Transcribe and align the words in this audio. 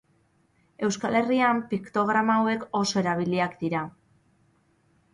Euskal 0.87 1.17
Herrian 1.19 1.61
piktograma 1.75 2.39
hauek 2.41 2.67
oso 2.83 3.05
erabiliak 3.05 3.57
dira. 3.65 3.87